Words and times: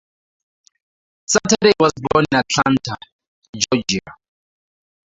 Saturday 1.27 1.73
was 1.79 1.91
born 2.11 2.25
in 2.31 2.39
Atlanta, 2.39 2.97
Georgia. 3.55 4.15